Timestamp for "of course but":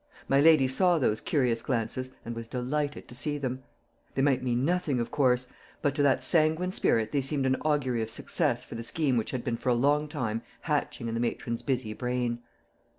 4.99-5.93